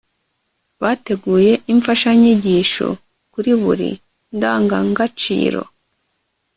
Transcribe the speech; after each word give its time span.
bateguye 0.81 1.51
imfashanyigisho 1.73 2.87
kuri 3.33 3.51
buri 3.61 3.89
ndangangaciro 4.35 5.61